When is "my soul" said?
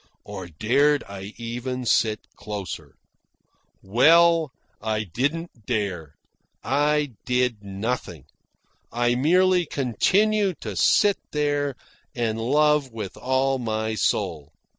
13.59-14.51